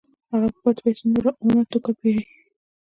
[0.31, 2.23] هغه په پاتې پیسو نور اومه توکي پېري